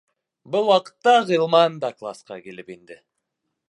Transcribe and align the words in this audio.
Был 0.55 0.69
ваҡытта 0.71 1.13
Ғилман 1.29 1.77
да 1.85 1.93
класҡа 2.01 2.43
килеп 2.49 2.77
инде. 2.79 3.03